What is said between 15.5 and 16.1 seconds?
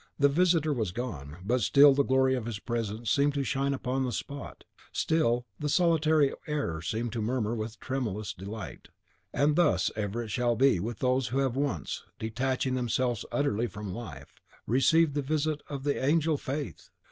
of the